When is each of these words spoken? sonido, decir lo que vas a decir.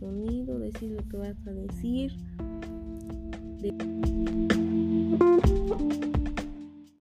sonido, 0.00 0.58
decir 0.58 0.90
lo 0.90 1.08
que 1.08 1.16
vas 1.18 1.36
a 1.46 1.52
decir. 1.52 2.12